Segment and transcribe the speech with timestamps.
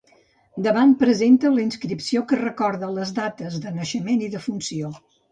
[0.67, 4.91] Davant presenta la inscripció que recorda les dates del naixement i defunció.